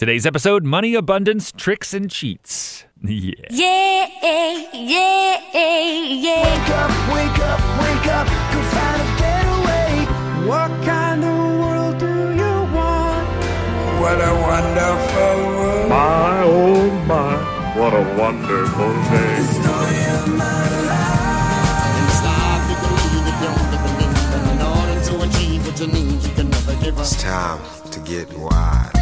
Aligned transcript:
Today's 0.00 0.24
episode 0.24 0.64
Money, 0.64 0.94
Abundance, 0.94 1.52
Tricks, 1.52 1.92
and 1.92 2.10
Cheats. 2.10 2.86
Yeah. 3.04 3.32
Yeah, 3.50 4.08
yeah, 4.72 5.40
yeah. 5.52 6.40
Wake 6.40 6.70
up, 6.80 6.92
wake 7.12 7.38
up, 7.44 7.60
wake 7.80 8.06
up, 8.08 8.26
go 8.52 8.60
find 8.72 9.00
a 9.00 9.08
getaway. 9.20 9.92
What 10.48 10.70
kind 10.86 11.22
of 11.22 11.36
world 11.60 11.98
do 11.98 12.32
you 12.40 12.54
want? 12.72 13.28
What 14.00 14.18
a 14.24 14.32
wonderful 14.48 15.36
world. 15.52 15.88
My 15.90 16.42
oh 16.44 16.90
my, 17.04 17.36
what 17.78 17.92
a 17.92 18.04
wonderful 18.16 18.92
day. 19.12 19.36
Story 19.52 20.00
of 20.16 20.28
my 20.40 20.64
life. 20.88 22.00
Inside, 22.00 22.62
you 22.70 22.76
believe 22.88 23.26
it, 23.28 23.36
don't 23.44 23.68
believe 23.84 24.16
it. 24.16 24.44
In 24.48 24.60
order 24.64 24.98
to 25.08 25.14
achieve 25.28 25.60
what 25.66 25.76
you 25.78 25.88
need, 25.88 26.22
you 26.22 26.32
can 26.34 26.48
never 26.48 26.74
give 26.82 26.96
up. 26.96 27.02
It's 27.02 27.22
time 27.22 27.60
to 27.90 28.00
get 28.00 28.32
wise. 28.38 28.99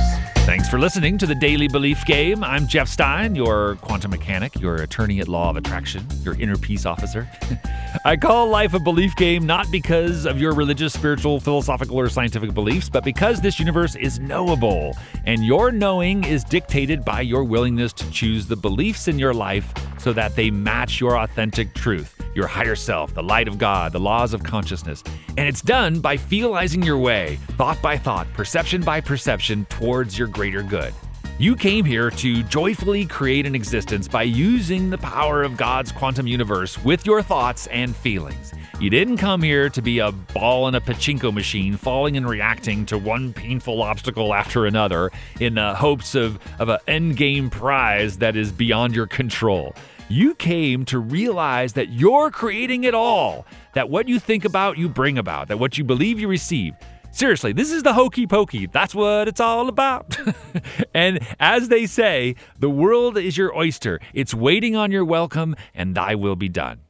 Thanks 0.49 0.67
for 0.67 0.79
listening 0.79 1.19
to 1.19 1.27
the 1.27 1.35
Daily 1.35 1.69
Belief 1.69 2.07
Game. 2.07 2.43
I'm 2.43 2.67
Jeff 2.67 2.89
Stein, 2.89 3.35
your 3.35 3.77
quantum 3.83 4.13
mechanic, 4.13 4.59
your 4.59 4.77
attorney 4.77 5.21
at 5.21 5.29
law 5.29 5.51
of 5.51 5.59
attraction, 5.59 6.07
your 6.23 6.41
inner 6.41 6.57
peace 6.57 6.87
officer. 6.87 7.29
I 8.07 8.17
call 8.17 8.49
life 8.49 8.73
a 8.73 8.79
belief 8.79 9.15
game 9.17 9.45
not 9.45 9.71
because 9.71 10.25
of 10.25 10.41
your 10.41 10.55
religious, 10.55 10.95
spiritual, 10.95 11.39
philosophical, 11.39 12.01
or 12.01 12.09
scientific 12.09 12.55
beliefs, 12.55 12.89
but 12.89 13.05
because 13.05 13.43
this 13.43 13.59
universe 13.59 13.95
is 13.95 14.21
knowable. 14.21 14.97
And 15.27 15.45
your 15.45 15.71
knowing 15.71 16.25
is 16.25 16.45
dictated 16.45 17.05
by 17.05 17.21
your 17.21 17.45
willingness 17.45 17.93
to 17.93 18.11
choose 18.11 18.47
the 18.47 18.57
beliefs 18.57 19.07
in 19.07 19.19
your 19.19 19.35
life 19.35 19.71
so 19.99 20.15
that 20.15 20.35
they 20.35 20.51
match 20.51 20.99
your 20.99 21.19
authentic 21.19 21.75
truth, 21.75 22.18
your 22.39 22.47
higher 22.47 22.77
self, 22.77 23.13
the 23.13 23.23
light 23.23 23.49
of 23.49 23.59
God, 23.59 23.93
the 23.93 23.99
laws 23.99 24.33
of 24.33 24.45
consciousness. 24.45 25.03
And 25.37 25.49
it's 25.49 25.61
done 25.61 26.01
by 26.01 26.17
feelizing 26.17 26.85
your 26.85 26.97
way, 26.97 27.39
thought 27.59 27.83
by 27.83 27.99
thought, 27.99 28.33
perception 28.33 28.81
by 28.81 29.01
perception, 29.01 29.67
towards 29.67 30.17
your 30.17 30.29
greater 30.29 30.63
good. 30.63 30.95
You 31.41 31.57
came 31.57 31.85
here 31.85 32.11
to 32.11 32.43
joyfully 32.45 33.07
create 33.07 33.45
an 33.45 33.55
existence 33.55 34.09
by 34.09 34.23
using 34.23 34.89
the 34.89 34.99
power 34.99 35.43
of 35.43 35.57
God's 35.57 35.93
quantum 35.93 36.27
universe 36.27 36.83
with 36.85 37.05
your 37.05 37.23
thoughts 37.23 37.67
and 37.69 37.95
feelings. 37.95 38.53
You 38.81 38.91
didn't 38.91 39.17
come 39.17 39.43
here 39.43 39.69
to 39.71 39.83
be 39.83 39.99
a 39.99 40.13
ball 40.13 40.69
in 40.69 40.77
a 40.77 40.81
pachinko 40.81 41.35
machine, 41.35 41.77
falling 41.77 42.17
and 42.17 42.29
reacting 42.29 42.87
to 42.87 42.99
one 42.99 43.33
painful 43.33 43.83
obstacle 43.83 44.33
after 44.33 44.67
another 44.67 45.11
in 45.41 45.55
the 45.55 45.75
hopes 45.75 46.15
of, 46.15 46.39
of 46.61 46.69
an 46.69 46.79
endgame 46.87 47.51
prize 47.51 48.19
that 48.19 48.37
is 48.37 48.53
beyond 48.53 48.95
your 48.95 49.09
control. 49.09 49.75
You 50.11 50.35
came 50.35 50.87
to 50.87 50.99
realize 50.99 51.75
that 51.75 51.91
you're 51.91 52.31
creating 52.31 52.85
it 52.85 52.95
all, 52.95 53.45
that 53.75 53.91
what 53.91 54.09
you 54.09 54.19
think 54.19 54.47
about, 54.47 54.79
you 54.79 54.89
bring 54.89 55.19
about, 55.19 55.49
that 55.49 55.59
what 55.59 55.77
you 55.77 55.85
believe, 55.85 56.19
you 56.19 56.29
receive. 56.29 56.73
Seriously, 57.11 57.53
this 57.53 57.71
is 57.71 57.83
the 57.83 57.93
hokey 57.93 58.27
pokey. 58.27 58.69
That's 58.69 58.95
what 58.95 59.29
it's 59.29 59.41
all 59.41 59.69
about. 59.69 60.17
and 60.95 61.21
as 61.39 61.69
they 61.69 61.85
say, 61.85 62.37
the 62.59 62.71
world 62.71 63.19
is 63.19 63.37
your 63.37 63.55
oyster. 63.55 64.01
It's 64.15 64.33
waiting 64.33 64.77
on 64.77 64.91
your 64.91 65.05
welcome, 65.05 65.55
and 65.75 65.95
thy 65.95 66.15
will 66.15 66.37
be 66.37 66.49
done. 66.49 66.81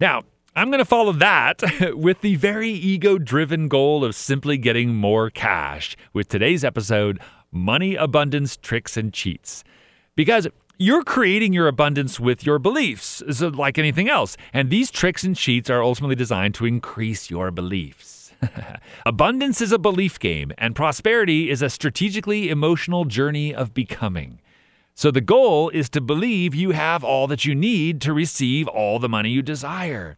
Now, 0.00 0.22
I'm 0.56 0.70
going 0.70 0.78
to 0.78 0.86
follow 0.86 1.12
that 1.12 1.62
with 1.98 2.22
the 2.22 2.36
very 2.36 2.70
ego 2.70 3.18
driven 3.18 3.68
goal 3.68 4.06
of 4.06 4.14
simply 4.14 4.56
getting 4.56 4.94
more 4.94 5.28
cash 5.28 5.98
with 6.14 6.28
today's 6.28 6.64
episode 6.64 7.20
Money, 7.52 7.94
Abundance, 7.94 8.56
Tricks, 8.56 8.96
and 8.96 9.12
Cheats. 9.12 9.64
Because 10.16 10.48
you're 10.80 11.02
creating 11.02 11.52
your 11.52 11.66
abundance 11.66 12.20
with 12.20 12.46
your 12.46 12.60
beliefs, 12.60 13.20
so 13.32 13.48
like 13.48 13.78
anything 13.78 14.08
else. 14.08 14.36
And 14.52 14.70
these 14.70 14.92
tricks 14.92 15.24
and 15.24 15.36
cheats 15.36 15.68
are 15.68 15.82
ultimately 15.82 16.14
designed 16.14 16.54
to 16.54 16.66
increase 16.66 17.30
your 17.30 17.50
beliefs. 17.50 18.32
Abundance 19.06 19.60
is 19.60 19.72
a 19.72 19.78
belief 19.78 20.20
game, 20.20 20.52
and 20.56 20.76
prosperity 20.76 21.50
is 21.50 21.62
a 21.62 21.68
strategically 21.68 22.48
emotional 22.48 23.04
journey 23.04 23.52
of 23.52 23.74
becoming. 23.74 24.38
So 24.94 25.10
the 25.10 25.20
goal 25.20 25.68
is 25.70 25.88
to 25.90 26.00
believe 26.00 26.54
you 26.54 26.70
have 26.70 27.02
all 27.02 27.26
that 27.26 27.44
you 27.44 27.56
need 27.56 28.00
to 28.02 28.12
receive 28.12 28.68
all 28.68 29.00
the 29.00 29.08
money 29.08 29.30
you 29.30 29.42
desire. 29.42 30.16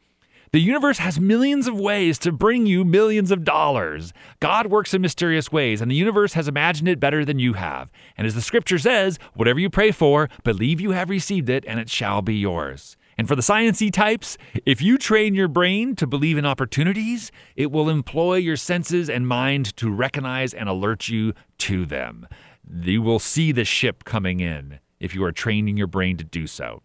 The 0.52 0.60
universe 0.60 0.98
has 0.98 1.20
millions 1.20 1.68
of 1.68 1.78
ways 1.78 2.18
to 2.18 2.32
bring 2.32 2.66
you 2.66 2.84
millions 2.84 3.30
of 3.30 3.44
dollars. 3.44 4.12
God 4.40 4.66
works 4.66 4.92
in 4.92 5.00
mysterious 5.00 5.52
ways, 5.52 5.80
and 5.80 5.88
the 5.88 5.94
universe 5.94 6.32
has 6.32 6.48
imagined 6.48 6.88
it 6.88 6.98
better 6.98 7.24
than 7.24 7.38
you 7.38 7.52
have. 7.52 7.92
And 8.16 8.26
as 8.26 8.34
the 8.34 8.42
scripture 8.42 8.78
says, 8.78 9.20
whatever 9.34 9.60
you 9.60 9.70
pray 9.70 9.92
for, 9.92 10.28
believe 10.42 10.80
you 10.80 10.90
have 10.90 11.08
received 11.08 11.48
it, 11.48 11.64
and 11.68 11.78
it 11.78 11.88
shall 11.88 12.20
be 12.20 12.34
yours. 12.34 12.96
And 13.16 13.28
for 13.28 13.36
the 13.36 13.42
sciency 13.42 13.92
types, 13.92 14.36
if 14.66 14.82
you 14.82 14.98
train 14.98 15.36
your 15.36 15.46
brain 15.46 15.94
to 15.94 16.06
believe 16.06 16.36
in 16.36 16.44
opportunities, 16.44 17.30
it 17.54 17.70
will 17.70 17.88
employ 17.88 18.36
your 18.36 18.56
senses 18.56 19.08
and 19.08 19.28
mind 19.28 19.76
to 19.76 19.88
recognize 19.88 20.52
and 20.52 20.68
alert 20.68 21.08
you 21.08 21.32
to 21.58 21.86
them. 21.86 22.26
You 22.68 23.02
will 23.02 23.20
see 23.20 23.52
the 23.52 23.64
ship 23.64 24.02
coming 24.02 24.40
in 24.40 24.80
if 24.98 25.14
you 25.14 25.22
are 25.22 25.32
training 25.32 25.76
your 25.76 25.86
brain 25.86 26.16
to 26.16 26.24
do 26.24 26.48
so. 26.48 26.82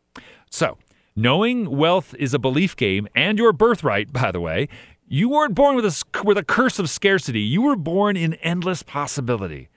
So, 0.52 0.78
knowing 1.16 1.70
wealth 1.70 2.14
is 2.20 2.34
a 2.34 2.40
belief 2.40 2.76
game 2.76 3.08
and 3.16 3.38
your 3.38 3.54
birthright, 3.54 4.12
by 4.12 4.32
the 4.32 4.42
way, 4.42 4.68
you 5.08 5.30
weren't 5.30 5.56
born 5.56 5.76
with 5.76 5.86
a, 5.86 6.24
with 6.24 6.38
a 6.38 6.44
curse 6.44 6.80
of 6.80 6.90
scarcity. 6.90 7.42
You 7.42 7.62
were 7.62 7.76
born 7.76 8.18
in 8.18 8.34
endless 8.36 8.84
possibility. 8.84 9.70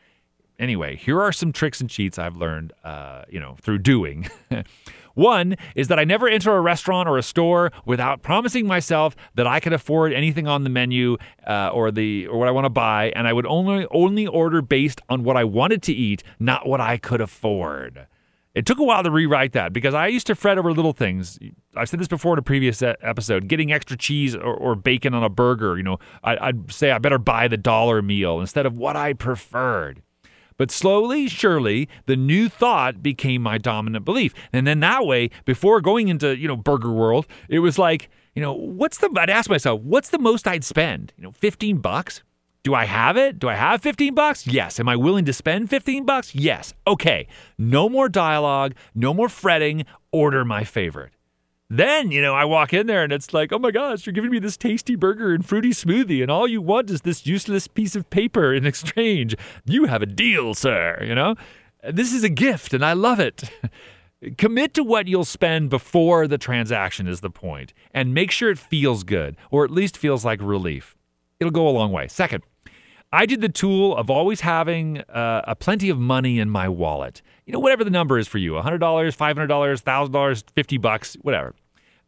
Anyway, 0.58 0.96
here 0.96 1.20
are 1.20 1.32
some 1.32 1.52
tricks 1.52 1.80
and 1.80 1.88
cheats 1.88 2.18
I've 2.18 2.36
learned, 2.36 2.72
uh, 2.82 3.24
you 3.28 3.38
know, 3.38 3.56
through 3.60 3.78
doing. 3.78 4.28
One 5.14 5.56
is 5.74 5.88
that 5.88 5.98
I 5.98 6.04
never 6.04 6.28
enter 6.28 6.54
a 6.54 6.60
restaurant 6.60 7.08
or 7.08 7.18
a 7.18 7.22
store 7.22 7.72
without 7.84 8.22
promising 8.22 8.66
myself 8.66 9.16
that 9.34 9.46
I 9.48 9.58
could 9.60 9.72
afford 9.72 10.12
anything 10.12 10.46
on 10.46 10.62
the 10.62 10.70
menu 10.70 11.16
uh, 11.46 11.70
or 11.72 11.90
the 11.90 12.28
or 12.28 12.38
what 12.38 12.46
I 12.46 12.52
want 12.52 12.66
to 12.66 12.70
buy, 12.70 13.12
and 13.16 13.26
I 13.26 13.32
would 13.32 13.46
only 13.46 13.86
only 13.90 14.28
order 14.28 14.62
based 14.62 15.00
on 15.08 15.24
what 15.24 15.36
I 15.36 15.42
wanted 15.42 15.82
to 15.84 15.92
eat, 15.92 16.22
not 16.38 16.68
what 16.68 16.80
I 16.80 16.98
could 16.98 17.20
afford. 17.20 18.06
It 18.58 18.66
took 18.66 18.80
a 18.80 18.82
while 18.82 19.04
to 19.04 19.10
rewrite 19.12 19.52
that 19.52 19.72
because 19.72 19.94
I 19.94 20.08
used 20.08 20.26
to 20.26 20.34
fret 20.34 20.58
over 20.58 20.72
little 20.72 20.92
things. 20.92 21.38
I've 21.76 21.88
said 21.88 22.00
this 22.00 22.08
before 22.08 22.32
in 22.32 22.40
a 22.40 22.42
previous 22.42 22.82
episode. 22.82 23.46
Getting 23.46 23.70
extra 23.70 23.96
cheese 23.96 24.34
or, 24.34 24.52
or 24.52 24.74
bacon 24.74 25.14
on 25.14 25.22
a 25.22 25.28
burger, 25.28 25.76
you 25.76 25.84
know, 25.84 25.98
I, 26.24 26.48
I'd 26.48 26.72
say 26.72 26.90
I 26.90 26.98
better 26.98 27.18
buy 27.18 27.46
the 27.46 27.56
dollar 27.56 28.02
meal 28.02 28.40
instead 28.40 28.66
of 28.66 28.74
what 28.74 28.96
I 28.96 29.12
preferred. 29.12 30.02
But 30.56 30.72
slowly, 30.72 31.28
surely, 31.28 31.88
the 32.06 32.16
new 32.16 32.48
thought 32.48 33.00
became 33.00 33.42
my 33.42 33.58
dominant 33.58 34.04
belief. 34.04 34.34
And 34.52 34.66
then 34.66 34.80
that 34.80 35.06
way, 35.06 35.30
before 35.44 35.80
going 35.80 36.08
into, 36.08 36.36
you 36.36 36.48
know, 36.48 36.56
burger 36.56 36.90
world, 36.90 37.28
it 37.48 37.60
was 37.60 37.78
like, 37.78 38.10
you 38.34 38.42
know, 38.42 38.54
what's 38.54 38.98
the 38.98 39.08
I'd 39.16 39.30
ask 39.30 39.48
myself, 39.48 39.80
what's 39.82 40.08
the 40.08 40.18
most 40.18 40.48
I'd 40.48 40.64
spend? 40.64 41.12
You 41.16 41.22
know, 41.22 41.30
15 41.30 41.78
bucks? 41.78 42.24
Do 42.64 42.74
I 42.74 42.84
have 42.84 43.16
it? 43.16 43.38
Do 43.38 43.48
I 43.48 43.54
have 43.54 43.80
15 43.82 44.14
bucks? 44.14 44.46
Yes. 44.46 44.78
Am 44.80 44.88
I 44.88 44.96
willing 44.96 45.24
to 45.26 45.32
spend 45.32 45.70
15 45.70 46.04
bucks? 46.04 46.34
Yes. 46.34 46.74
Okay. 46.86 47.26
No 47.56 47.88
more 47.88 48.08
dialogue, 48.08 48.74
no 48.94 49.14
more 49.14 49.28
fretting, 49.28 49.84
order 50.12 50.44
my 50.44 50.64
favorite. 50.64 51.12
Then, 51.70 52.10
you 52.10 52.22
know, 52.22 52.34
I 52.34 52.46
walk 52.46 52.72
in 52.72 52.86
there 52.86 53.04
and 53.04 53.12
it's 53.12 53.34
like, 53.34 53.52
oh 53.52 53.58
my 53.58 53.70
gosh, 53.70 54.06
you're 54.06 54.14
giving 54.14 54.30
me 54.30 54.38
this 54.38 54.56
tasty 54.56 54.96
burger 54.96 55.34
and 55.34 55.44
fruity 55.44 55.70
smoothie, 55.70 56.22
and 56.22 56.30
all 56.30 56.48
you 56.48 56.62
want 56.62 56.90
is 56.90 57.02
this 57.02 57.26
useless 57.26 57.68
piece 57.68 57.94
of 57.94 58.08
paper 58.08 58.54
in 58.54 58.66
exchange. 58.72 59.36
You 59.66 59.84
have 59.84 60.02
a 60.02 60.06
deal, 60.06 60.54
sir, 60.54 60.98
you 61.02 61.14
know? 61.14 61.34
This 61.88 62.12
is 62.12 62.24
a 62.24 62.28
gift 62.30 62.72
and 62.74 62.84
I 62.84 62.94
love 62.94 63.20
it. 63.20 63.50
Commit 64.36 64.74
to 64.74 64.82
what 64.82 65.06
you'll 65.06 65.24
spend 65.24 65.70
before 65.70 66.26
the 66.26 66.38
transaction 66.38 67.06
is 67.06 67.20
the 67.20 67.30
point, 67.30 67.72
and 67.94 68.12
make 68.12 68.32
sure 68.32 68.50
it 68.50 68.58
feels 68.58 69.04
good, 69.04 69.36
or 69.52 69.64
at 69.64 69.70
least 69.70 69.96
feels 69.96 70.24
like 70.24 70.40
relief. 70.42 70.97
It'll 71.40 71.52
go 71.52 71.68
a 71.68 71.70
long 71.70 71.92
way. 71.92 72.08
Second, 72.08 72.42
I 73.12 73.24
did 73.24 73.40
the 73.40 73.48
tool 73.48 73.96
of 73.96 74.10
always 74.10 74.40
having 74.40 74.98
uh, 75.02 75.42
a 75.46 75.54
plenty 75.54 75.88
of 75.88 75.98
money 75.98 76.38
in 76.38 76.50
my 76.50 76.68
wallet. 76.68 77.22
You 77.46 77.52
know, 77.52 77.60
whatever 77.60 77.84
the 77.84 77.90
number 77.90 78.18
is 78.18 78.28
for 78.28 78.38
you 78.38 78.52
$100, 78.52 78.78
$500, 78.80 79.46
$1,000, 79.46 80.44
50 80.54 80.78
bucks, 80.78 81.16
whatever. 81.22 81.54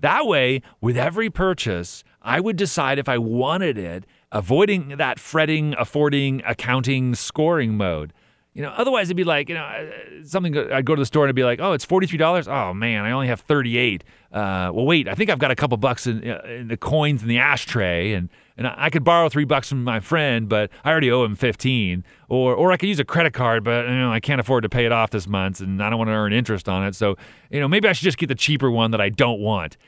That 0.01 0.27
way, 0.27 0.63
with 0.81 0.97
every 0.97 1.31
purchase, 1.31 2.05
I 2.23 2.41
would 2.41 2.57
decide 2.57 2.99
if 2.99 3.09
I 3.09 3.19
wanted 3.19 3.79
it, 3.79 4.05
avoiding 4.33 4.97
that 4.97 5.21
fretting, 5.21 5.75
affording, 5.79 6.43
accounting, 6.47 7.15
scoring 7.15 7.77
mode. 7.77 8.13
You 8.53 8.63
know, 8.63 8.71
otherwise 8.71 9.07
it'd 9.07 9.17
be 9.17 9.25
like, 9.25 9.49
you 9.49 9.55
know, 9.55 9.63
uh, 9.63 9.91
something. 10.25 10.57
I'd 10.57 10.85
go 10.85 10.97
to 10.97 11.01
the 11.01 11.07
store 11.07 11.25
and 11.25 11.29
it'd 11.29 11.37
be 11.37 11.45
like, 11.45 11.61
oh, 11.61 11.73
it's 11.73 11.85
forty 11.85 12.09
three 12.09 12.19
dollars. 12.19 12.49
Oh 12.49 12.75
man, 12.75 13.05
I 13.05 13.13
only 13.13 13.29
have 13.29 13.43
thirty 13.43 13.79
eight. 13.79 14.03
Uh, 14.33 14.71
well, 14.75 14.85
wait, 14.85 15.07
I 15.07 15.15
think 15.15 15.31
I've 15.31 15.39
got 15.39 15.53
a 15.53 15.55
couple 15.55 15.77
bucks 15.77 16.09
in, 16.09 16.29
uh, 16.29 16.43
in 16.49 16.67
the 16.67 16.77
coins 16.77 17.23
in 17.23 17.29
the 17.29 17.39
ashtray, 17.39 18.13
and 18.13 18.29
and 18.61 18.71
I 18.77 18.91
could 18.91 19.05
borrow 19.05 19.31
three 19.31 19.47
bucks 19.47 19.71
from 19.71 19.85
my 19.85 20.01
friend, 20.01 20.47
but 20.47 20.71
I 20.85 20.91
already 20.91 21.11
owe 21.11 21.25
him 21.25 21.35
fifteen. 21.35 22.05
Or 22.29 22.55
or 22.55 22.73
I 22.73 22.77
could 22.77 22.91
use 22.91 23.01
a 23.01 23.05
credit 23.07 23.33
card, 23.33 23.65
but 23.65 23.89
you 23.89 23.95
know 23.95 24.13
I 24.13 24.21
can't 24.21 24.39
afford 24.39 24.65
to 24.65 24.69
pay 24.69 24.85
it 24.85 24.93
off 24.93 25.11
this 25.11 25.27
month, 25.27 25.61
and 25.61 25.83
I 25.83 25.89
don't 25.89 25.99
want 25.99 26.09
to 26.09 26.13
earn 26.13 26.35
interest 26.35 26.69
on 26.69 26.87
it. 26.87 26.95
So 26.95 27.17
you 27.51 27.59
know 27.59 27.67
maybe 27.67 27.89
I 27.89 27.95
should 27.95 28.05
just 28.05 28.19
get 28.19 28.29
the 28.29 28.35
cheaper 28.35 28.71
one 28.71 28.91
that 28.91 29.01
I 29.01 29.09
don't 29.09 29.41
want. 29.41 29.79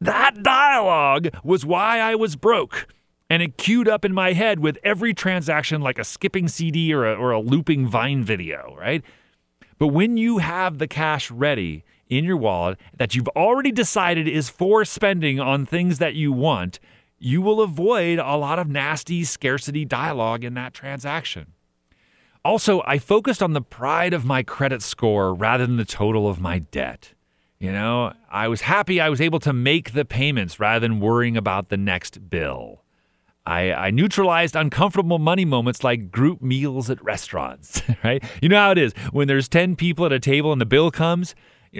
That 0.00 0.40
dialogue 0.40 1.30
was 1.42 1.66
why 1.66 1.98
I 1.98 2.14
was 2.14 2.36
broke. 2.36 2.86
And 3.28 3.42
it 3.42 3.56
queued 3.56 3.88
up 3.88 4.04
in 4.04 4.12
my 4.12 4.34
head 4.34 4.60
with 4.60 4.78
every 4.84 5.14
transaction 5.14 5.80
like 5.80 5.98
a 5.98 6.04
skipping 6.04 6.48
CD 6.48 6.92
or 6.92 7.10
a, 7.10 7.14
or 7.14 7.30
a 7.30 7.40
looping 7.40 7.86
Vine 7.86 8.22
video, 8.22 8.76
right? 8.78 9.02
But 9.78 9.86
when 9.86 10.18
you 10.18 10.38
have 10.38 10.76
the 10.76 10.86
cash 10.86 11.30
ready 11.30 11.82
in 12.10 12.24
your 12.26 12.36
wallet 12.36 12.78
that 12.98 13.14
you've 13.14 13.28
already 13.28 13.72
decided 13.72 14.28
is 14.28 14.50
for 14.50 14.84
spending 14.84 15.40
on 15.40 15.64
things 15.64 15.98
that 15.98 16.14
you 16.14 16.30
want, 16.30 16.78
you 17.22 17.40
will 17.40 17.60
avoid 17.60 18.18
a 18.18 18.36
lot 18.36 18.58
of 18.58 18.68
nasty 18.68 19.22
scarcity 19.22 19.84
dialogue 19.84 20.42
in 20.42 20.54
that 20.54 20.74
transaction. 20.74 21.52
Also, 22.44 22.82
I 22.84 22.98
focused 22.98 23.42
on 23.42 23.52
the 23.52 23.62
pride 23.62 24.12
of 24.12 24.24
my 24.24 24.42
credit 24.42 24.82
score 24.82 25.32
rather 25.32 25.64
than 25.64 25.76
the 25.76 25.84
total 25.84 26.28
of 26.28 26.40
my 26.40 26.58
debt. 26.58 27.14
You 27.60 27.70
know, 27.70 28.12
I 28.28 28.48
was 28.48 28.62
happy 28.62 29.00
I 29.00 29.08
was 29.08 29.20
able 29.20 29.38
to 29.40 29.52
make 29.52 29.92
the 29.92 30.04
payments 30.04 30.58
rather 30.58 30.80
than 30.80 30.98
worrying 30.98 31.36
about 31.36 31.68
the 31.68 31.76
next 31.76 32.28
bill. 32.28 32.82
I, 33.46 33.72
I 33.72 33.90
neutralized 33.92 34.56
uncomfortable 34.56 35.20
money 35.20 35.44
moments 35.44 35.84
like 35.84 36.10
group 36.10 36.42
meals 36.42 36.90
at 36.90 37.02
restaurants, 37.04 37.82
right? 38.04 38.22
You 38.40 38.48
know 38.48 38.56
how 38.56 38.72
it 38.72 38.78
is 38.78 38.92
when 39.12 39.28
there's 39.28 39.48
10 39.48 39.76
people 39.76 40.04
at 40.06 40.12
a 40.12 40.18
table 40.18 40.50
and 40.50 40.60
the 40.60 40.66
bill 40.66 40.90
comes? 40.90 41.36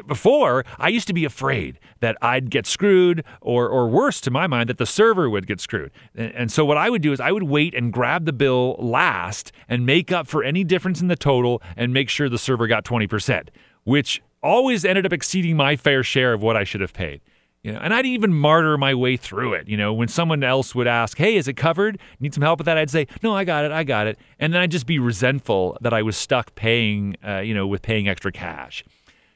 Before, 0.07 0.65
I 0.79 0.89
used 0.89 1.07
to 1.09 1.13
be 1.13 1.27
afraid 1.27 1.79
that 2.01 2.17
I'd 2.23 2.51
get 2.51 2.67
screwed, 2.67 3.25
or, 3.43 3.69
or 3.69 3.89
worse 3.89 4.23
to 4.23 4.31
my 4.31 4.47
mind, 4.47 4.71
that 4.71 4.79
the 4.79 4.87
server 4.87 5.29
would 5.29 5.47
get 5.47 5.61
screwed. 5.61 5.91
And, 6.15 6.33
and 6.35 6.53
so, 6.53 6.65
what 6.65 6.79
I 6.79 6.89
would 6.89 7.03
do 7.03 7.13
is 7.13 7.21
I 7.21 7.31
would 7.31 7.43
wait 7.43 7.75
and 7.75 7.93
grab 7.93 8.25
the 8.25 8.33
bill 8.33 8.77
last 8.79 9.53
and 9.69 9.85
make 9.85 10.11
up 10.11 10.27
for 10.27 10.43
any 10.43 10.65
difference 10.65 11.03
in 11.03 11.09
the 11.09 11.17
total 11.17 11.61
and 11.77 11.93
make 11.93 12.09
sure 12.09 12.31
the 12.31 12.39
server 12.39 12.67
got 12.67 12.85
20%, 12.85 13.49
which 13.85 14.23
always 14.43 14.85
ended 14.85 15.05
up 15.05 15.13
exceeding 15.13 15.57
my 15.57 15.77
fair 15.77 16.03
share 16.03 16.33
of 16.33 16.43
what 16.43 16.57
I 16.57 16.65
should 16.65 16.81
have 16.81 16.95
paid. 16.95 17.21
You 17.63 17.73
know, 17.73 17.79
and 17.79 17.95
I'd 17.95 18.07
even 18.07 18.35
martyr 18.35 18.77
my 18.77 18.93
way 18.95 19.17
through 19.17 19.55
it. 19.55 19.69
You 19.69 19.77
know, 19.77 19.93
when 19.93 20.09
someone 20.09 20.43
else 20.43 20.75
would 20.75 20.89
ask, 20.89 21.17
"Hey, 21.17 21.37
is 21.37 21.47
it 21.47 21.55
covered? 21.55 22.01
Need 22.19 22.35
some 22.35 22.43
help 22.43 22.59
with 22.59 22.65
that?" 22.65 22.77
I'd 22.77 22.91
say, 22.91 23.07
"No, 23.23 23.37
I 23.37 23.45
got 23.45 23.65
it. 23.65 23.71
I 23.71 23.85
got 23.85 24.09
it." 24.09 24.19
And 24.41 24.53
then 24.53 24.61
I'd 24.61 24.73
just 24.73 24.87
be 24.87 24.99
resentful 24.99 25.79
that 25.81 25.93
I 25.93 26.03
was 26.03 26.17
stuck 26.17 26.57
paying, 26.57 27.17
uh, 27.25 27.39
you 27.39 27.55
know, 27.55 27.69
with 27.69 27.83
paying 27.83 28.09
extra 28.09 28.33
cash. 28.33 28.83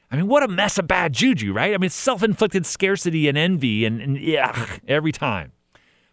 I 0.09 0.15
mean, 0.15 0.27
what 0.27 0.43
a 0.43 0.47
mess 0.47 0.77
of 0.77 0.87
bad 0.87 1.13
juju, 1.13 1.51
right? 1.53 1.73
I 1.73 1.77
mean, 1.77 1.89
self-inflicted 1.89 2.65
scarcity 2.65 3.27
and 3.27 3.37
envy, 3.37 3.85
and, 3.85 4.01
and 4.01 4.17
yeah, 4.17 4.77
every 4.87 5.11
time. 5.11 5.51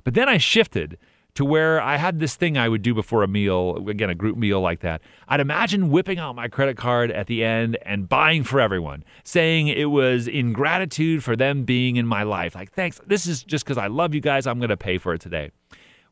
But 0.03 0.15
then 0.15 0.29
I 0.29 0.39
shifted 0.39 0.99
to 1.35 1.45
where 1.45 1.81
I 1.81 1.97
had 1.97 2.21
this 2.21 2.37
thing 2.37 2.57
I 2.57 2.69
would 2.69 2.83
do 2.83 2.95
before 2.95 3.23
a 3.23 3.29
meal, 3.29 3.89
again, 3.89 4.09
a 4.09 4.15
group 4.15 4.37
meal 4.37 4.61
like 4.61 4.81
that. 4.81 5.01
I'd 5.27 5.41
imagine 5.41 5.91
whipping 5.91 6.19
out 6.19 6.37
my 6.37 6.47
credit 6.49 6.77
card 6.77 7.11
at 7.11 7.27
the 7.27 7.45
end 7.45 7.77
and 7.83 8.09
buying 8.09 8.45
for 8.45 8.61
everyone, 8.61 9.05
saying 9.25 9.69
it 9.69 9.87
was 9.87 10.29
in 10.29 10.53
gratitude 10.53 11.25
for 11.25 11.35
them 11.35 11.65
being 11.65 11.97
in 11.97 12.07
my 12.07 12.23
life. 12.23 12.55
Like, 12.55 12.73
thanks, 12.73 13.01
this 13.07 13.27
is 13.27 13.43
just 13.43 13.65
because 13.65 13.79
I 13.79 13.89
love 13.89 14.15
you 14.15 14.21
guys, 14.21 14.47
I'm 14.47 14.59
going 14.59 14.69
to 14.69 14.77
pay 14.77 14.99
for 14.99 15.15
it 15.15 15.21
today. 15.21 15.51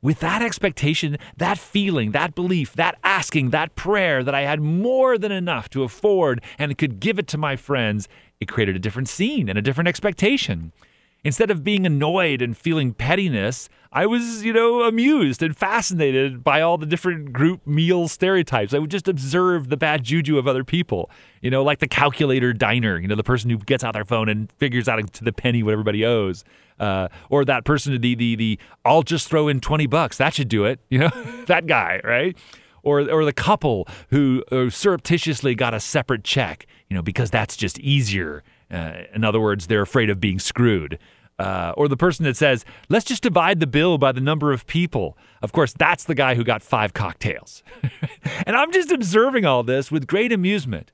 With 0.03 0.19
that 0.19 0.43
expectation, 0.43 1.17
that 1.37 1.59
feeling, 1.59 2.11
that 2.11 2.35
belief, 2.35 2.73
that 2.73 2.99
asking, 3.05 3.51
that 3.51 3.77
prayer 3.77 4.25
that 4.25 4.35
I 4.35 4.41
had 4.41 4.61
more 4.61 5.17
than 5.17 5.31
enough 5.31 5.69
to 5.71 5.85
afford 5.85 6.43
and 6.59 6.77
could 6.77 6.99
give 6.99 7.21
it 7.21 7.29
to 7.29 7.39
my 7.39 7.55
friends, 7.55 8.09
it 8.41 8.49
created 8.49 8.75
a 8.75 8.81
different 8.81 9.09
scene 9.09 9.49
and 9.49 9.57
a 9.57 9.63
different 9.63 9.87
expectation. 9.87 10.73
Instead 11.23 11.53
of 11.53 11.63
being 11.63 11.87
annoyed 11.87 12.43
and 12.43 12.57
feeling 12.57 12.93
pettiness, 12.93 13.69
I 13.93 14.07
was, 14.07 14.43
you 14.43 14.53
know, 14.53 14.83
amused 14.83 15.41
and 15.41 15.57
fascinated 15.57 16.43
by 16.43 16.63
all 16.63 16.79
the 16.79 16.87
different 16.87 17.33
group 17.33 17.65
meal 17.65 18.09
stereotypes. 18.09 18.75
I 18.75 18.81
would 18.81 18.91
just 18.91 19.07
observe 19.07 19.69
the 19.69 19.77
bad 19.77 20.03
juju 20.03 20.37
of 20.37 20.49
other 20.49 20.65
people, 20.65 21.11
you 21.43 21.51
know, 21.51 21.63
like 21.63 21.79
the 21.79 21.87
calculator 21.87 22.53
diner, 22.53 22.99
you 22.99 23.07
know, 23.07 23.15
the 23.15 23.23
person 23.23 23.51
who 23.51 23.59
gets 23.59 23.85
out 23.85 23.95
their 23.95 24.05
phone 24.05 24.29
and 24.29 24.51
figures 24.53 24.89
out 24.89 25.13
to 25.13 25.23
the 25.23 25.33
penny 25.33 25.63
what 25.63 25.73
everybody 25.73 26.05
owes. 26.05 26.43
Uh, 26.83 27.07
or 27.31 27.45
that 27.45 27.65
person, 27.65 28.01
the, 28.01 28.15
the, 28.17 28.35
the, 28.35 28.59
I'll 28.85 29.05
just 29.05 29.29
throw 29.29 29.47
in 29.47 29.61
20 29.61 29.87
bucks. 29.87 30.17
That 30.17 30.35
should 30.35 30.49
do 30.49 30.65
it, 30.65 30.81
you 30.91 30.99
know, 30.99 31.11
that 31.47 31.67
guy, 31.67 32.01
right? 32.03 32.37
Or, 32.83 33.09
or 33.09 33.25
the 33.25 33.33
couple 33.33 33.87
who 34.11 34.43
surreptitiously 34.51 35.55
got 35.55 35.73
a 35.73 35.79
separate 35.79 36.25
check, 36.25 36.67
you 36.89 36.97
know, 36.97 37.03
because 37.03 37.31
that's 37.31 37.57
just 37.57 37.79
easier. 37.79 38.43
Uh, 38.73 39.03
in 39.15 39.23
other 39.23 39.39
words, 39.39 39.69
they're 39.69 39.83
afraid 39.83 40.11
of 40.11 40.19
being 40.19 40.41
screwed. 40.41 40.99
Uh, 41.39 41.73
or 41.77 41.89
the 41.89 41.97
person 41.97 42.25
that 42.25 42.37
says, 42.37 42.65
let's 42.89 43.05
just 43.05 43.23
divide 43.23 43.61
the 43.61 43.67
bill 43.67 43.99
by 43.99 44.13
the 44.13 44.21
number 44.21 44.53
of 44.53 44.67
people. 44.67 45.17
Of 45.43 45.53
course, 45.53 45.73
that's 45.73 46.05
the 46.05 46.15
guy 46.15 46.35
who 46.35 46.45
got 46.45 46.63
five 46.63 46.93
cocktails. 46.93 47.63
and 48.47 48.57
I'm 48.57 48.73
just 48.73 48.91
observing 48.91 49.45
all 49.45 49.63
this 49.63 49.91
with 49.91 50.07
great 50.07 50.33
amusement. 50.33 50.93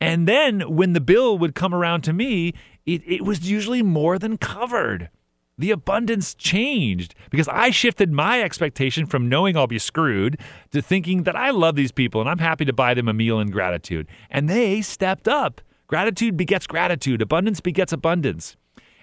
And 0.00 0.28
then 0.28 0.60
when 0.62 0.92
the 0.92 1.00
bill 1.00 1.38
would 1.38 1.54
come 1.54 1.74
around 1.74 2.02
to 2.02 2.12
me, 2.12 2.52
it, 2.84 3.02
it 3.06 3.22
was 3.24 3.48
usually 3.48 3.82
more 3.82 4.18
than 4.18 4.38
covered. 4.38 5.10
The 5.58 5.70
abundance 5.70 6.34
changed 6.34 7.14
because 7.30 7.48
I 7.48 7.70
shifted 7.70 8.12
my 8.12 8.42
expectation 8.42 9.06
from 9.06 9.30
knowing 9.30 9.56
I'll 9.56 9.66
be 9.66 9.78
screwed 9.78 10.38
to 10.72 10.82
thinking 10.82 11.22
that 11.22 11.34
I 11.34 11.48
love 11.48 11.76
these 11.76 11.92
people 11.92 12.20
and 12.20 12.28
I'm 12.28 12.38
happy 12.38 12.66
to 12.66 12.74
buy 12.74 12.92
them 12.92 13.08
a 13.08 13.14
meal 13.14 13.40
in 13.40 13.50
gratitude. 13.50 14.06
And 14.28 14.50
they 14.50 14.82
stepped 14.82 15.26
up. 15.26 15.62
Gratitude 15.86 16.36
begets 16.36 16.66
gratitude, 16.66 17.22
abundance 17.22 17.60
begets 17.60 17.92
abundance. 17.92 18.56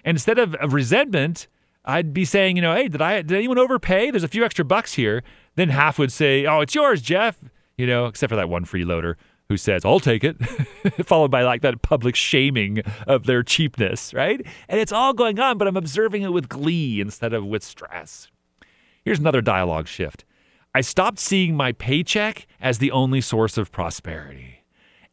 And 0.04 0.14
instead 0.14 0.38
of, 0.38 0.54
of 0.56 0.74
resentment, 0.74 1.48
I'd 1.84 2.14
be 2.14 2.24
saying, 2.24 2.54
you 2.54 2.62
know, 2.62 2.74
hey, 2.74 2.86
did 2.86 3.02
I 3.02 3.22
did 3.22 3.32
anyone 3.32 3.58
overpay? 3.58 4.12
There's 4.12 4.22
a 4.22 4.28
few 4.28 4.44
extra 4.44 4.64
bucks 4.64 4.94
here. 4.94 5.24
Then 5.56 5.70
half 5.70 5.98
would 5.98 6.12
say, 6.12 6.46
oh, 6.46 6.60
it's 6.60 6.74
yours, 6.74 7.02
Jeff. 7.02 7.36
You 7.76 7.88
know, 7.88 8.06
except 8.06 8.30
for 8.30 8.36
that 8.36 8.48
one 8.48 8.64
freeloader 8.64 9.16
who 9.48 9.56
says, 9.56 9.84
I'll 9.84 10.00
take 10.00 10.24
it, 10.24 10.36
followed 11.04 11.30
by 11.30 11.42
like 11.42 11.62
that 11.62 11.82
public 11.82 12.16
shaming 12.16 12.80
of 13.06 13.24
their 13.24 13.42
cheapness, 13.42 14.14
right? 14.14 14.44
And 14.68 14.80
it's 14.80 14.92
all 14.92 15.12
going 15.12 15.38
on, 15.38 15.58
but 15.58 15.68
I'm 15.68 15.76
observing 15.76 16.22
it 16.22 16.32
with 16.32 16.48
glee 16.48 17.00
instead 17.00 17.32
of 17.32 17.44
with 17.44 17.62
stress. 17.62 18.28
Here's 19.04 19.18
another 19.18 19.42
dialogue 19.42 19.86
shift. 19.86 20.24
I 20.74 20.80
stopped 20.80 21.18
seeing 21.18 21.56
my 21.56 21.72
paycheck 21.72 22.46
as 22.60 22.78
the 22.78 22.90
only 22.90 23.20
source 23.20 23.58
of 23.58 23.70
prosperity 23.70 24.64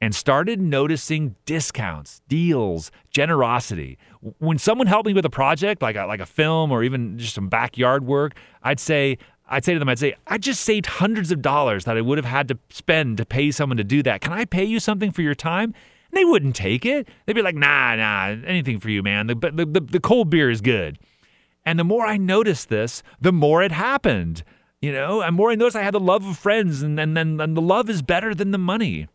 and 0.01 0.16
started 0.16 0.60
noticing 0.60 1.36
discounts, 1.45 2.22
deals, 2.27 2.89
generosity. 3.12 4.00
When 4.39 4.57
someone 4.57 4.88
helped 4.88 5.06
me 5.06 5.13
with 5.13 5.25
a 5.25 5.30
project, 5.30 5.81
like 5.84 5.95
a, 5.95 6.06
like 6.06 6.19
a 6.19 6.25
film 6.25 6.72
or 6.72 6.84
even 6.84 7.19
just 7.19 7.36
some 7.36 7.50
backyard 7.50 8.06
work, 8.06 8.34
I'd 8.63 8.80
say, 8.80 9.19
I'd 9.51 9.65
say 9.65 9.74
to 9.74 9.80
them, 9.80 9.89
I'd 9.89 10.00
say, 10.00 10.15
I 10.25 10.38
just 10.38 10.62
saved 10.62 10.86
hundreds 10.86 11.30
of 11.31 11.42
dollars 11.42 11.83
that 11.83 11.98
I 11.98 12.01
would 12.01 12.18
have 12.18 12.25
had 12.25 12.48
to 12.48 12.57
spend 12.69 13.18
to 13.18 13.25
pay 13.25 13.51
someone 13.51 13.77
to 13.77 13.83
do 13.83 14.01
that. 14.03 14.21
Can 14.21 14.31
I 14.31 14.45
pay 14.45 14.63
you 14.63 14.80
something 14.80 15.12
for 15.12 15.21
your 15.21 15.36
time? 15.36 15.74
And 16.12 16.18
they 16.18 16.24
wouldn't 16.24 16.56
take 16.56 16.86
it. 16.86 17.07
They'd 17.25 17.33
be 17.33 17.42
like, 17.42 17.56
nah, 17.56 17.95
nah, 17.98 18.27
anything 18.45 18.80
for 18.80 18.89
you, 18.89 19.03
man. 19.03 19.27
The, 19.27 19.36
the, 19.36 19.65
the, 19.65 19.81
the 19.81 20.00
cold 20.00 20.30
beer 20.30 20.50
is 20.50 20.62
good. 20.62 20.98
And 21.65 21.77
the 21.77 21.83
more 21.83 22.06
I 22.06 22.15
noticed 22.18 22.69
this, 22.69 23.03
the 23.19 23.33
more 23.33 23.62
it 23.62 23.74
happened. 23.74 24.44
You 24.81 24.94
know, 24.94 25.21
and 25.21 25.36
more 25.36 25.51
I 25.51 25.56
noticed 25.56 25.75
I 25.75 25.83
had 25.83 25.94
the 25.94 26.00
love 26.00 26.25
of 26.25 26.38
friends, 26.38 26.81
and, 26.81 27.00
and, 27.00 27.15
and, 27.18 27.39
and 27.39 27.56
the 27.56 27.62
love 27.62 27.89
is 27.89 28.01
better 28.01 28.33
than 28.33 28.51
the 28.51 28.57
money. 28.57 29.07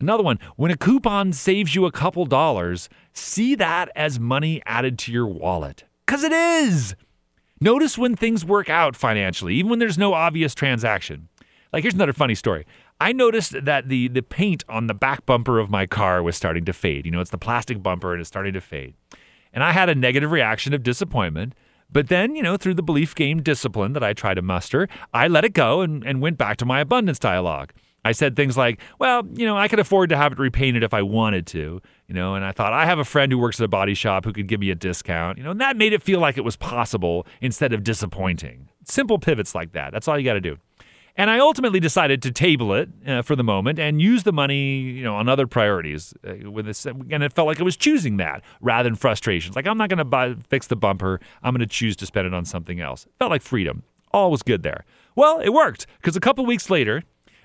Another 0.00 0.24
one, 0.24 0.40
when 0.56 0.72
a 0.72 0.76
coupon 0.76 1.32
saves 1.32 1.74
you 1.76 1.86
a 1.86 1.92
couple 1.92 2.26
dollars, 2.26 2.88
see 3.12 3.54
that 3.54 3.90
as 3.94 4.18
money 4.18 4.60
added 4.66 4.98
to 4.98 5.12
your 5.12 5.26
wallet. 5.26 5.84
Because 6.04 6.24
it 6.24 6.32
is. 6.32 6.96
Notice 7.62 7.96
when 7.96 8.16
things 8.16 8.44
work 8.44 8.68
out 8.68 8.96
financially, 8.96 9.54
even 9.54 9.70
when 9.70 9.78
there's 9.78 9.96
no 9.96 10.14
obvious 10.14 10.52
transaction. 10.52 11.28
Like, 11.72 11.84
here's 11.84 11.94
another 11.94 12.12
funny 12.12 12.34
story. 12.34 12.66
I 13.00 13.12
noticed 13.12 13.64
that 13.64 13.88
the, 13.88 14.08
the 14.08 14.20
paint 14.20 14.64
on 14.68 14.88
the 14.88 14.94
back 14.94 15.24
bumper 15.26 15.60
of 15.60 15.70
my 15.70 15.86
car 15.86 16.24
was 16.24 16.34
starting 16.34 16.64
to 16.64 16.72
fade. 16.72 17.06
You 17.06 17.12
know, 17.12 17.20
it's 17.20 17.30
the 17.30 17.38
plastic 17.38 17.80
bumper 17.80 18.12
and 18.12 18.20
it's 18.20 18.26
starting 18.26 18.52
to 18.54 18.60
fade. 18.60 18.94
And 19.52 19.62
I 19.62 19.70
had 19.70 19.88
a 19.88 19.94
negative 19.94 20.32
reaction 20.32 20.74
of 20.74 20.82
disappointment. 20.82 21.54
But 21.88 22.08
then, 22.08 22.34
you 22.34 22.42
know, 22.42 22.56
through 22.56 22.74
the 22.74 22.82
belief 22.82 23.14
game 23.14 23.40
discipline 23.40 23.92
that 23.92 24.02
I 24.02 24.12
try 24.12 24.34
to 24.34 24.42
muster, 24.42 24.88
I 25.14 25.28
let 25.28 25.44
it 25.44 25.52
go 25.52 25.82
and, 25.82 26.04
and 26.04 26.20
went 26.20 26.38
back 26.38 26.56
to 26.56 26.64
my 26.64 26.80
abundance 26.80 27.20
dialogue. 27.20 27.72
I 28.04 28.12
said 28.12 28.34
things 28.34 28.56
like, 28.56 28.80
well, 28.98 29.22
you 29.34 29.46
know, 29.46 29.56
I 29.56 29.68
could 29.68 29.78
afford 29.78 30.10
to 30.10 30.16
have 30.16 30.32
it 30.32 30.38
repainted 30.38 30.82
if 30.82 30.92
I 30.92 31.02
wanted 31.02 31.46
to, 31.48 31.80
you 32.08 32.14
know, 32.14 32.34
and 32.34 32.44
I 32.44 32.52
thought 32.52 32.72
I 32.72 32.84
have 32.84 32.98
a 32.98 33.04
friend 33.04 33.30
who 33.30 33.38
works 33.38 33.60
at 33.60 33.64
a 33.64 33.68
body 33.68 33.94
shop 33.94 34.24
who 34.24 34.32
could 34.32 34.48
give 34.48 34.60
me 34.60 34.70
a 34.70 34.74
discount, 34.74 35.38
you 35.38 35.44
know, 35.44 35.52
and 35.52 35.60
that 35.60 35.76
made 35.76 35.92
it 35.92 36.02
feel 36.02 36.18
like 36.18 36.36
it 36.36 36.44
was 36.44 36.56
possible 36.56 37.26
instead 37.40 37.72
of 37.72 37.84
disappointing. 37.84 38.68
Simple 38.84 39.18
pivots 39.18 39.54
like 39.54 39.72
that. 39.72 39.92
That's 39.92 40.08
all 40.08 40.18
you 40.18 40.24
got 40.24 40.34
to 40.34 40.40
do. 40.40 40.58
And 41.16 41.28
I 41.28 41.40
ultimately 41.40 41.78
decided 41.78 42.22
to 42.22 42.30
table 42.30 42.72
it 42.72 42.88
uh, 43.06 43.20
for 43.20 43.36
the 43.36 43.44
moment 43.44 43.78
and 43.78 44.00
use 44.00 44.22
the 44.22 44.32
money, 44.32 44.80
you 44.80 45.04
know, 45.04 45.14
on 45.14 45.28
other 45.28 45.46
priorities. 45.46 46.14
Uh, 46.26 46.50
with 46.50 46.64
this, 46.64 46.86
and 46.86 47.22
it 47.22 47.32
felt 47.34 47.46
like 47.46 47.60
I 47.60 47.64
was 47.64 47.76
choosing 47.76 48.16
that 48.16 48.42
rather 48.60 48.88
than 48.88 48.96
frustrations. 48.96 49.54
Like 49.54 49.66
I'm 49.66 49.76
not 49.76 49.90
going 49.90 50.10
to 50.10 50.38
fix 50.48 50.68
the 50.68 50.76
bumper. 50.76 51.20
I'm 51.42 51.52
going 51.52 51.60
to 51.60 51.66
choose 51.66 51.96
to 51.96 52.06
spend 52.06 52.26
it 52.26 52.34
on 52.34 52.46
something 52.46 52.80
else. 52.80 53.04
It 53.04 53.12
felt 53.18 53.30
like 53.30 53.42
freedom. 53.42 53.82
All 54.12 54.30
was 54.30 54.42
good 54.42 54.62
there. 54.62 54.84
Well, 55.14 55.40
it 55.40 55.50
worked 55.50 55.86
because 55.98 56.16
a 56.16 56.20
couple 56.20 56.46
weeks 56.46 56.70
later, 56.70 57.02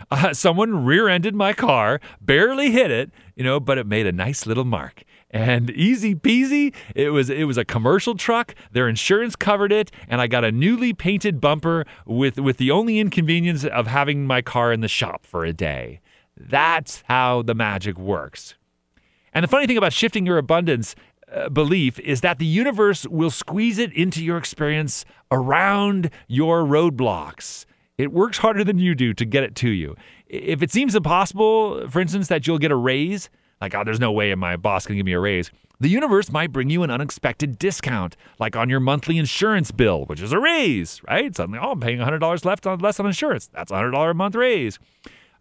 uh, 0.11 0.33
someone 0.33 0.85
rear-ended 0.85 1.35
my 1.35 1.53
car, 1.53 1.99
barely 2.21 2.71
hit 2.71 2.91
it, 2.91 3.11
you 3.35 3.43
know, 3.43 3.59
but 3.59 3.77
it 3.77 3.85
made 3.85 4.07
a 4.07 4.11
nice 4.11 4.45
little 4.45 4.65
mark. 4.65 5.03
And 5.29 5.69
easy 5.71 6.15
peasy, 6.15 6.73
it 6.95 7.09
was 7.09 7.29
it 7.29 7.43
was 7.43 7.57
a 7.57 7.65
commercial 7.65 8.15
truck. 8.15 8.55
Their 8.71 8.87
insurance 8.87 9.35
covered 9.35 9.73
it, 9.73 9.91
and 10.07 10.21
I 10.21 10.27
got 10.27 10.45
a 10.45 10.53
newly 10.53 10.93
painted 10.93 11.41
bumper 11.41 11.85
with 12.05 12.39
with 12.39 12.55
the 12.57 12.71
only 12.71 12.97
inconvenience 12.97 13.65
of 13.65 13.87
having 13.87 14.25
my 14.25 14.41
car 14.41 14.71
in 14.71 14.79
the 14.79 14.87
shop 14.87 15.25
for 15.25 15.43
a 15.43 15.51
day. 15.51 15.99
That's 16.37 17.03
how 17.07 17.41
the 17.41 17.53
magic 17.53 17.97
works. 17.97 18.55
And 19.33 19.43
the 19.43 19.49
funny 19.49 19.67
thing 19.67 19.77
about 19.77 19.91
shifting 19.91 20.25
your 20.25 20.37
abundance 20.37 20.95
uh, 21.31 21.49
belief 21.49 21.99
is 21.99 22.21
that 22.21 22.39
the 22.39 22.45
universe 22.45 23.05
will 23.07 23.29
squeeze 23.29 23.79
it 23.79 23.91
into 23.93 24.23
your 24.23 24.37
experience 24.37 25.03
around 25.29 26.09
your 26.27 26.63
roadblocks. 26.63 27.65
It 27.97 28.13
works 28.13 28.37
harder 28.37 28.63
than 28.63 28.77
you 28.77 28.93
do 28.93 29.13
to 29.15 29.25
get 29.25 29.43
it 29.43 29.55
to 29.55 29.69
you. 29.69 29.95
If 30.27 30.61
it 30.61 30.71
seems 30.71 30.95
impossible, 30.95 31.87
for 31.89 31.99
instance, 31.99 32.27
that 32.27 32.45
you'll 32.45 32.59
get 32.59 32.71
a 32.71 32.75
raise, 32.75 33.29
like, 33.59 33.73
oh, 33.73 33.83
there's 33.83 33.99
no 33.99 34.11
way 34.11 34.33
my 34.35 34.55
boss 34.55 34.85
can 34.85 34.95
give 34.95 35.05
me 35.05 35.13
a 35.13 35.19
raise, 35.19 35.51
the 35.79 35.89
universe 35.89 36.31
might 36.31 36.51
bring 36.51 36.69
you 36.69 36.83
an 36.83 36.91
unexpected 36.91 37.57
discount, 37.57 38.15
like 38.39 38.55
on 38.55 38.69
your 38.69 38.79
monthly 38.79 39.17
insurance 39.17 39.71
bill, 39.71 40.05
which 40.05 40.21
is 40.21 40.31
a 40.31 40.39
raise, 40.39 41.01
right? 41.07 41.35
Suddenly, 41.35 41.59
oh, 41.61 41.71
I'm 41.71 41.79
paying 41.79 41.99
$100 41.99 42.45
left 42.45 42.67
on, 42.67 42.79
less 42.79 42.99
on 42.99 43.07
insurance. 43.07 43.49
That's 43.53 43.71
a 43.71 43.75
$100 43.75 44.11
a 44.11 44.13
month 44.13 44.35
raise. 44.35 44.79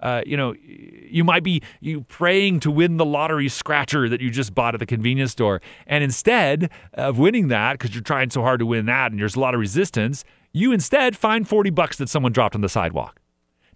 Uh, 0.00 0.22
you 0.26 0.36
know, 0.36 0.54
you 0.62 1.24
might 1.24 1.42
be 1.42 1.62
you 1.80 2.02
praying 2.02 2.60
to 2.60 2.70
win 2.70 2.98
the 2.98 3.04
lottery 3.04 3.48
scratcher 3.48 4.08
that 4.10 4.20
you 4.20 4.30
just 4.30 4.54
bought 4.54 4.74
at 4.74 4.80
the 4.80 4.86
convenience 4.86 5.32
store, 5.32 5.62
and 5.86 6.04
instead 6.04 6.70
of 6.94 7.18
winning 7.18 7.48
that 7.48 7.72
because 7.72 7.94
you're 7.94 8.04
trying 8.04 8.28
so 8.28 8.42
hard 8.42 8.60
to 8.60 8.66
win 8.66 8.84
that 8.86 9.10
and 9.10 9.20
there's 9.20 9.36
a 9.36 9.40
lot 9.40 9.54
of 9.54 9.60
resistance, 9.60 10.22
you 10.56 10.72
instead 10.72 11.16
find 11.16 11.46
40 11.48 11.70
bucks 11.70 11.98
that 11.98 12.08
someone 12.08 12.32
dropped 12.32 12.54
on 12.54 12.62
the 12.62 12.68
sidewalk. 12.68 13.20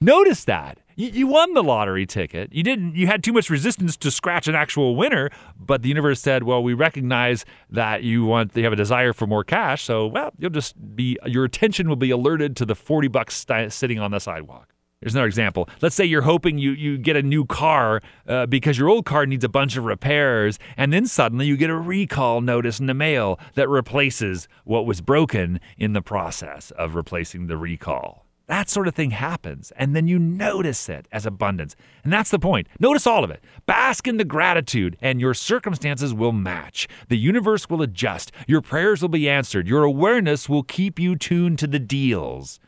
Notice 0.01 0.45
that. 0.45 0.79
You, 0.97 1.27
won 1.27 1.55
the 1.55 1.63
lottery 1.63 2.05
ticket. 2.05 2.53
You 2.53 2.63
didn't 2.63 2.95
you 2.95 3.07
had 3.07 3.25
too 3.25 3.33
much 3.33 3.49
resistance 3.49 3.97
to 3.99 4.11
scratch 4.11 4.49
an 4.49 4.55
actual 4.55 4.97
winner, 4.97 5.31
but 5.59 5.81
the 5.81 5.89
universe 5.89 6.21
said, 6.21 6.43
"Well, 6.43 6.63
we 6.63 6.75
recognize 6.75 7.47
that 7.71 8.03
you 8.03 8.27
want 8.27 8.55
you 8.55 8.65
have 8.65 8.73
a 8.73 8.77
desire 8.77 9.15
for 9.15 9.27
more 9.27 9.43
cash, 9.43 9.83
so 9.83 10.07
well, 10.07 10.31
you'll 10.39 10.51
just 10.51 10.75
be 10.95 11.19
your 11.25 11.45
attention 11.45 11.89
will 11.89 11.97
be 11.97 12.11
alerted 12.11 12.55
to 12.57 12.67
the 12.67 12.75
40 12.75 13.09
bucks 13.09 13.47
sitting 13.69 13.99
on 13.99 14.11
the 14.11 14.19
sidewalk." 14.19 14.75
Here's 15.01 15.15
another 15.15 15.29
example. 15.29 15.67
Let's 15.81 15.97
say 15.97 16.05
you're 16.05 16.21
hoping 16.21 16.59
you, 16.59 16.73
you 16.73 16.99
get 16.99 17.17
a 17.17 17.23
new 17.23 17.47
car 17.47 18.03
uh, 18.29 18.45
because 18.45 18.77
your 18.77 18.91
old 18.91 19.07
car 19.07 19.25
needs 19.25 19.43
a 19.45 19.49
bunch 19.49 19.79
of 19.79 19.87
repairs, 19.87 20.59
and 20.77 20.93
then 20.93 21.07
suddenly 21.07 21.47
you 21.47 21.57
get 21.57 21.71
a 21.71 21.75
recall 21.75 22.43
notice 22.43 22.79
in 22.79 22.85
the 22.85 22.93
mail 22.93 23.41
that 23.55 23.67
replaces 23.71 24.47
what 24.65 24.85
was 24.85 25.01
broken 25.01 25.59
in 25.79 25.95
the 25.95 26.03
process 26.03 26.71
of 26.73 26.95
replacing 26.95 27.47
the 27.47 27.57
recall. 27.57 28.27
That 28.47 28.69
sort 28.69 28.89
of 28.89 28.95
thing 28.95 29.13
happens, 29.13 29.73
and 29.75 29.97
then 29.97 30.07
you 30.07 30.19
notice 30.19 30.91
it 30.91 31.09
as 31.11 31.25
abundance. 31.25 31.77
And 32.05 32.13
that's 32.13 32.31
the 32.31 32.39
point. 32.39 32.67
Notice 32.79 33.07
all 33.07 33.25
of 33.25 33.31
it. 33.31 33.43
Bask 33.65 34.07
in 34.07 34.19
the 34.19 34.25
gratitude, 34.25 34.99
and 35.01 35.19
your 35.19 35.33
circumstances 35.33 36.13
will 36.13 36.33
match. 36.33 36.89
The 37.09 37.17
universe 37.17 37.71
will 37.71 37.81
adjust. 37.81 38.33
Your 38.47 38.61
prayers 38.61 39.01
will 39.01 39.09
be 39.09 39.31
answered. 39.31 39.67
Your 39.67 39.85
awareness 39.85 40.47
will 40.47 40.63
keep 40.63 40.99
you 40.99 41.17
tuned 41.17 41.59
to 41.61 41.67
the 41.67 41.79
deals. 41.79 42.61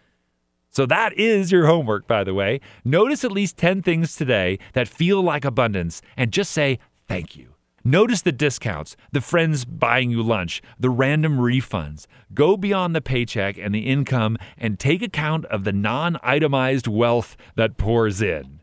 So 0.73 0.87
that 0.87 1.13
is 1.19 1.53
your 1.53 1.67
homework, 1.67 2.07
by 2.07 2.25
the 2.25 2.33
way. 2.33 2.61
Notice 2.83 3.25
at 3.25 3.31
least 3.31 3.59
10 3.59 3.83
things 3.83 4.17
today 4.17 4.59
that 4.73 4.89
feel 4.89 5.23
like 5.23 5.45
abundance 5.45 6.01
and 6.17 6.33
just 6.33 6.51
say 6.51 6.79
thank 7.07 7.37
you. 7.37 7.53
Notice 7.85 8.23
the 8.23 8.33
discounts, 8.33 8.97
the 9.11 9.21
friends 9.21 9.65
buying 9.65 10.11
you 10.11 10.23
lunch, 10.23 10.63
the 10.79 10.89
random 10.89 11.39
refunds. 11.39 12.07
Go 12.33 12.57
beyond 12.57 12.95
the 12.95 13.01
paycheck 13.01 13.59
and 13.59 13.75
the 13.75 13.87
income 13.87 14.39
and 14.57 14.79
take 14.79 15.03
account 15.03 15.45
of 15.47 15.65
the 15.65 15.73
non 15.73 16.17
itemized 16.23 16.87
wealth 16.87 17.37
that 17.57 17.77
pours 17.77 18.23
in. 18.23 18.61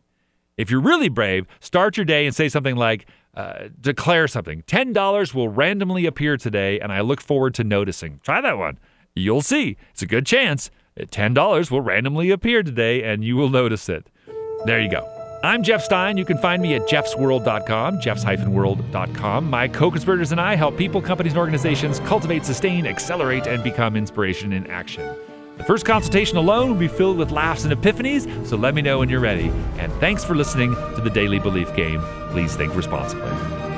If 0.57 0.71
you're 0.71 0.81
really 0.81 1.09
brave, 1.09 1.45
start 1.59 1.95
your 1.95 2.05
day 2.05 2.25
and 2.25 2.35
say 2.35 2.49
something 2.49 2.75
like, 2.75 3.05
uh, 3.35 3.67
declare 3.79 4.27
something. 4.27 4.63
$10 4.63 5.33
will 5.33 5.49
randomly 5.49 6.05
appear 6.05 6.37
today, 6.37 6.79
and 6.79 6.91
I 6.91 7.01
look 7.01 7.21
forward 7.21 7.53
to 7.55 7.63
noticing. 7.63 8.19
Try 8.23 8.41
that 8.41 8.57
one. 8.57 8.79
You'll 9.15 9.41
see. 9.41 9.77
It's 9.91 10.01
a 10.01 10.07
good 10.07 10.25
chance. 10.25 10.71
$10 10.97 11.71
will 11.71 11.81
randomly 11.81 12.31
appear 12.31 12.63
today 12.63 13.03
and 13.03 13.23
you 13.23 13.35
will 13.35 13.49
notice 13.49 13.89
it. 13.89 14.07
There 14.65 14.79
you 14.79 14.89
go. 14.89 15.07
I'm 15.41 15.63
Jeff 15.63 15.83
Stein. 15.83 16.17
You 16.17 16.25
can 16.25 16.37
find 16.37 16.61
me 16.61 16.73
at 16.73 16.81
jeffsworld.com, 16.81 18.01
jeffs-world.com. 18.01 19.49
My 19.49 19.67
co-conspirators 19.69 20.33
and 20.33 20.41
I 20.41 20.55
help 20.55 20.77
people, 20.77 21.01
companies, 21.01 21.31
and 21.31 21.39
organizations 21.39 22.01
cultivate, 22.01 22.45
sustain, 22.45 22.85
accelerate, 22.85 23.47
and 23.47 23.63
become 23.63 23.95
inspiration 23.95 24.51
in 24.51 24.67
action. 24.67 25.09
The 25.57 25.63
first 25.63 25.85
consultation 25.85 26.37
alone 26.37 26.69
will 26.69 26.77
be 26.77 26.89
filled 26.89 27.17
with 27.17 27.31
laughs 27.31 27.63
and 27.63 27.73
epiphanies, 27.73 28.45
so 28.45 28.57
let 28.57 28.75
me 28.75 28.81
know 28.81 28.99
when 28.99 29.07
you're 29.07 29.19
ready. 29.21 29.49
And 29.77 29.91
thanks 29.93 30.25
for 30.25 30.35
listening 30.35 30.73
to 30.73 31.01
the 31.01 31.09
Daily 31.09 31.39
Belief 31.39 31.73
Game. 31.73 32.01
Please 32.31 32.55
think 32.55 32.75
responsibly. 32.75 33.68